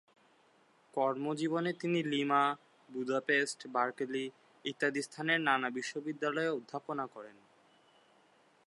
[0.93, 2.43] কর্মজীবনে তিনি Lima,
[2.89, 4.25] Budapest, Berkeley
[4.65, 7.37] ইত্যাদি স্থানের নানা বিশ্ববিদ্যালয়ে অধ্যাপনা করেন।